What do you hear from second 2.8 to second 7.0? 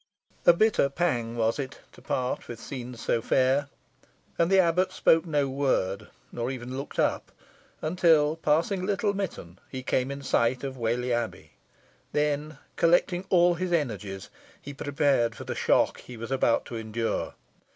so fair, and the abbot spoke no word, nor even looked